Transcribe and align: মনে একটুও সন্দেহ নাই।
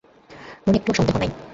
মনে 0.65 0.77
একটুও 0.79 0.97
সন্দেহ 0.97 1.15
নাই। 1.19 1.29